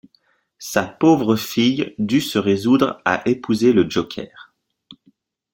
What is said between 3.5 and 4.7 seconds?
le Joker.